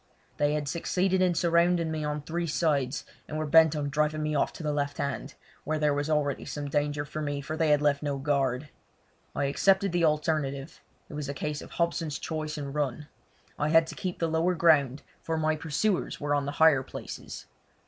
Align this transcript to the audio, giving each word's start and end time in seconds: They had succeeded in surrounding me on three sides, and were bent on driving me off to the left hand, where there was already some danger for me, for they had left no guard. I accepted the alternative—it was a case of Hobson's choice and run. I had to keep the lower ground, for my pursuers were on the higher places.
They 0.37 0.53
had 0.55 0.67
succeeded 0.67 1.21
in 1.21 1.35
surrounding 1.35 1.91
me 1.91 2.03
on 2.03 2.23
three 2.23 2.47
sides, 2.47 3.05
and 3.27 3.37
were 3.37 3.45
bent 3.45 3.75
on 3.75 3.91
driving 3.91 4.23
me 4.23 4.33
off 4.33 4.51
to 4.53 4.63
the 4.63 4.73
left 4.73 4.97
hand, 4.97 5.35
where 5.63 5.77
there 5.77 5.93
was 5.93 6.09
already 6.09 6.43
some 6.43 6.67
danger 6.69 7.05
for 7.05 7.21
me, 7.21 7.39
for 7.39 7.55
they 7.55 7.69
had 7.69 7.83
left 7.83 8.01
no 8.01 8.17
guard. 8.17 8.69
I 9.35 9.43
accepted 9.45 9.91
the 9.91 10.03
alternative—it 10.05 11.13
was 11.13 11.29
a 11.29 11.35
case 11.35 11.61
of 11.61 11.73
Hobson's 11.73 12.17
choice 12.17 12.57
and 12.57 12.73
run. 12.73 13.09
I 13.59 13.69
had 13.69 13.85
to 13.85 13.93
keep 13.95 14.17
the 14.17 14.27
lower 14.27 14.55
ground, 14.55 15.03
for 15.21 15.37
my 15.37 15.55
pursuers 15.55 16.19
were 16.19 16.33
on 16.33 16.47
the 16.47 16.53
higher 16.53 16.81
places. 16.81 17.45